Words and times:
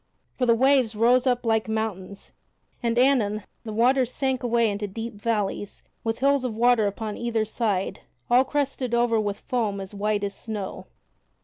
For 0.35 0.47
the 0.47 0.55
waves 0.55 0.95
rose 0.95 1.27
up 1.27 1.45
like 1.45 1.69
mountains, 1.69 2.31
and 2.81 2.97
anon 2.97 3.43
the 3.63 3.71
waters 3.71 4.11
sank 4.11 4.41
away 4.41 4.67
into 4.67 4.87
deep 4.87 5.13
valleys 5.13 5.83
with 6.03 6.17
hills 6.21 6.43
of 6.43 6.55
water 6.55 6.87
upon 6.87 7.17
either 7.17 7.45
side 7.45 7.99
all 8.27 8.43
crested 8.43 8.95
over 8.95 9.19
with 9.19 9.41
foam 9.41 9.79
as 9.79 9.93
white 9.93 10.23
as 10.23 10.33
snow. 10.33 10.87